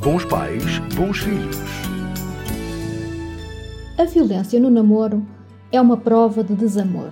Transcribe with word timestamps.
Bons 0.00 0.24
pais, 0.26 0.62
bons 0.94 1.18
filhos. 1.18 1.56
A 3.98 4.04
violência 4.04 4.60
no 4.60 4.70
namoro 4.70 5.26
é 5.72 5.80
uma 5.80 5.96
prova 5.96 6.44
de 6.44 6.54
desamor. 6.54 7.10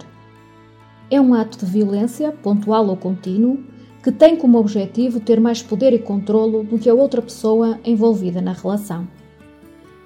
É 1.11 1.21
um 1.21 1.35
ato 1.35 1.59
de 1.59 1.67
violência, 1.67 2.30
pontual 2.30 2.87
ou 2.87 2.96
contínuo, 2.96 3.59
que 4.04 4.12
tem 4.12 4.37
como 4.37 4.57
objetivo 4.57 5.19
ter 5.19 5.41
mais 5.41 5.61
poder 5.61 5.95
e 5.95 5.99
controlo 5.99 6.62
do 6.62 6.79
que 6.79 6.88
a 6.88 6.95
outra 6.95 7.21
pessoa 7.21 7.80
envolvida 7.84 8.41
na 8.41 8.52
relação. 8.52 9.09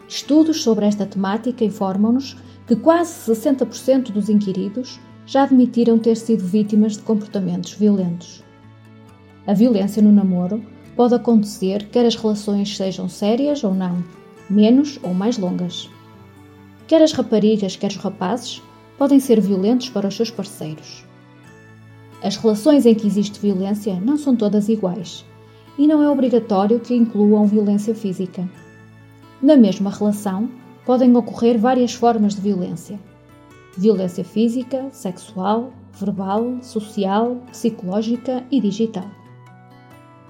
Estudos 0.08 0.62
sobre 0.62 0.86
esta 0.86 1.04
temática 1.04 1.62
informam-nos 1.62 2.34
que 2.66 2.74
quase 2.74 3.30
60% 3.30 4.10
dos 4.10 4.30
inquiridos 4.30 4.98
já 5.26 5.42
admitiram 5.42 5.98
ter 5.98 6.16
sido 6.16 6.44
vítimas 6.44 6.94
de 6.94 7.02
comportamentos 7.02 7.74
violentos. 7.74 8.42
A 9.46 9.52
violência 9.52 10.02
no 10.02 10.10
namoro 10.10 10.62
pode 10.96 11.14
acontecer 11.14 11.88
quer 11.90 12.06
as 12.06 12.14
relações 12.14 12.76
sejam 12.76 13.08
sérias 13.08 13.64
ou 13.64 13.74
não, 13.74 14.04
menos 14.48 14.98
ou 15.02 15.14
mais 15.14 15.38
longas. 15.38 15.88
Quer 16.86 17.02
as 17.02 17.12
raparigas, 17.12 17.76
quer 17.76 17.90
os 17.90 17.96
rapazes 17.96 18.62
podem 18.98 19.18
ser 19.18 19.40
violentos 19.40 19.88
para 19.88 20.08
os 20.08 20.14
seus 20.14 20.30
parceiros. 20.30 21.04
As 22.22 22.36
relações 22.36 22.84
em 22.84 22.94
que 22.94 23.06
existe 23.06 23.40
violência 23.40 23.98
não 24.00 24.18
são 24.18 24.36
todas 24.36 24.68
iguais 24.68 25.24
e 25.78 25.86
não 25.86 26.02
é 26.02 26.08
obrigatório 26.10 26.80
que 26.80 26.94
incluam 26.94 27.46
violência 27.46 27.94
física. 27.94 28.46
Na 29.40 29.56
mesma 29.56 29.90
relação, 29.90 30.50
podem 30.84 31.16
ocorrer 31.16 31.58
várias 31.58 31.94
formas 31.94 32.34
de 32.34 32.42
violência 32.42 32.98
violência 33.76 34.24
física, 34.24 34.88
sexual, 34.90 35.72
verbal, 35.92 36.58
social, 36.62 37.36
psicológica 37.50 38.44
e 38.50 38.60
digital. 38.60 39.19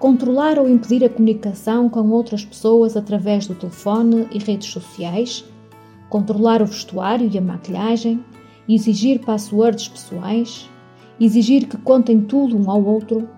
Controlar 0.00 0.58
ou 0.58 0.68
impedir 0.68 1.04
a 1.04 1.08
comunicação 1.08 1.88
com 1.88 2.10
outras 2.10 2.44
pessoas 2.44 2.96
através 2.96 3.46
do 3.46 3.54
telefone 3.54 4.26
e 4.32 4.38
redes 4.38 4.68
sociais, 4.68 5.44
controlar 6.08 6.60
o 6.60 6.66
vestuário 6.66 7.30
e 7.32 7.38
a 7.38 7.40
maquilhagem, 7.40 8.24
exigir 8.68 9.20
passwords 9.20 9.86
pessoais, 9.86 10.68
exigir 11.20 11.68
que 11.68 11.76
contem 11.76 12.20
tudo 12.20 12.56
um 12.56 12.68
ao 12.68 12.82
outro, 12.82 13.28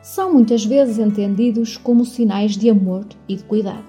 são 0.00 0.32
muitas 0.32 0.64
vezes 0.64 0.98
entendidos 0.98 1.76
como 1.76 2.06
sinais 2.06 2.56
de 2.56 2.70
amor 2.70 3.04
e 3.28 3.36
de 3.36 3.44
cuidado, 3.44 3.84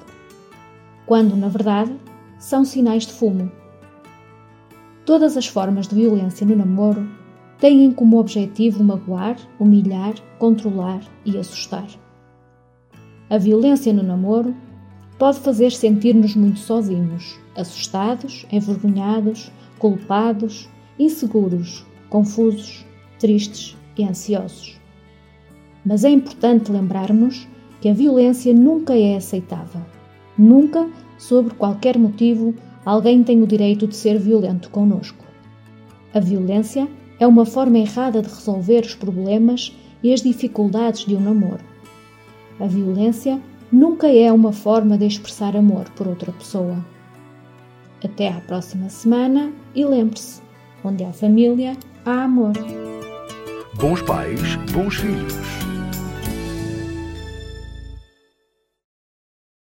quando, 1.05 1.37
na 1.37 1.47
verdade, 1.47 1.95
são 2.37 2.65
sinais 2.65 3.05
de 3.05 3.13
fumo 3.13 3.49
Todas 5.05 5.37
as 5.37 5.45
formas 5.45 5.87
de 5.87 5.93
violência 5.93 6.47
no 6.47 6.55
namoro 6.55 7.07
têm 7.59 7.91
como 7.91 8.17
objetivo 8.17 8.83
magoar, 8.83 9.37
humilhar, 9.59 10.15
controlar 10.39 11.01
e 11.23 11.37
assustar. 11.37 11.85
A 13.27 13.39
violência 13.39 13.91
no 13.91 14.03
namoro 14.03 14.55
pode 15.17 15.39
fazer 15.39 15.71
sentir-nos 15.71 16.35
muito 16.35 16.59
sozinhos, 16.59 17.39
assustados, 17.55 18.45
envergonhados, 18.51 19.51
culpados, 19.79 20.69
inseguros, 20.99 21.83
confusos, 22.07 22.85
tristes 23.17 23.75
e 23.97 24.03
ansiosos. 24.03 24.79
Mas 25.83 26.03
é 26.03 26.09
importante 26.09 26.71
lembrarmos 26.71 27.47
que 27.81 27.89
a 27.89 27.93
violência 27.93 28.53
nunca 28.53 28.95
é 28.95 29.15
aceitável. 29.15 29.81
Nunca, 30.37 30.87
sobre 31.17 31.55
qualquer 31.55 31.97
motivo, 31.97 32.53
alguém 32.85 33.23
tem 33.23 33.41
o 33.41 33.47
direito 33.47 33.87
de 33.87 33.95
ser 33.95 34.19
violento 34.19 34.69
conosco. 34.69 35.25
A 36.13 36.19
violência 36.19 36.87
é 37.19 37.25
uma 37.25 37.45
forma 37.45 37.79
errada 37.79 38.21
de 38.21 38.27
resolver 38.27 38.81
os 38.81 38.93
problemas 38.93 39.75
e 40.03 40.13
as 40.13 40.21
dificuldades 40.21 41.05
de 41.05 41.15
um 41.15 41.19
namoro. 41.19 41.74
A 42.59 42.67
violência 42.67 43.41
nunca 43.71 44.07
é 44.07 44.31
uma 44.31 44.53
forma 44.53 44.97
de 44.97 45.05
expressar 45.05 45.55
amor 45.55 45.89
por 45.95 46.07
outra 46.07 46.31
pessoa. 46.31 46.77
Até 48.03 48.29
à 48.29 48.39
próxima 48.41 48.89
semana 48.89 49.51
e 49.73 49.83
lembre-se: 49.83 50.41
onde 50.83 51.03
há 51.03 51.11
família, 51.11 51.75
há 52.05 52.23
amor. 52.23 52.53
Bons 53.79 54.01
pais, 54.03 54.55
bons 54.71 54.95
filhos. 54.95 55.35